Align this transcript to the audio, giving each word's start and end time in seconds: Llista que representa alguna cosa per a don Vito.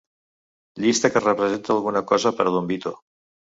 Llista 0.85 1.11
que 1.17 1.21
representa 1.27 1.73
alguna 1.77 2.03
cosa 2.15 2.35
per 2.41 2.49
a 2.53 2.57
don 2.59 2.73
Vito. 2.75 2.97